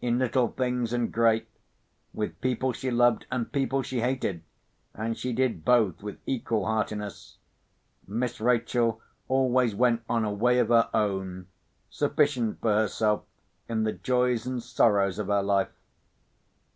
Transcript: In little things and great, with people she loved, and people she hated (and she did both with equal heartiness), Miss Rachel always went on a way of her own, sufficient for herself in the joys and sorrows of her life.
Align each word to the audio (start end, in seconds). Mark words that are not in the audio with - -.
In 0.00 0.16
little 0.20 0.46
things 0.46 0.92
and 0.92 1.10
great, 1.12 1.48
with 2.14 2.40
people 2.40 2.72
she 2.72 2.88
loved, 2.92 3.26
and 3.32 3.50
people 3.50 3.82
she 3.82 4.00
hated 4.00 4.44
(and 4.94 5.18
she 5.18 5.32
did 5.32 5.64
both 5.64 6.04
with 6.04 6.20
equal 6.24 6.66
heartiness), 6.66 7.38
Miss 8.06 8.40
Rachel 8.40 9.00
always 9.26 9.74
went 9.74 10.02
on 10.08 10.24
a 10.24 10.32
way 10.32 10.60
of 10.60 10.68
her 10.68 10.88
own, 10.94 11.48
sufficient 11.90 12.60
for 12.60 12.72
herself 12.72 13.24
in 13.68 13.82
the 13.82 13.90
joys 13.90 14.46
and 14.46 14.62
sorrows 14.62 15.18
of 15.18 15.26
her 15.26 15.42
life. 15.42 15.72